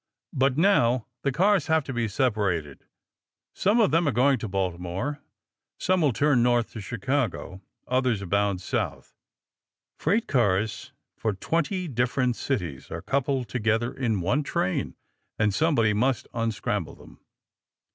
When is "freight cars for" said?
9.99-11.33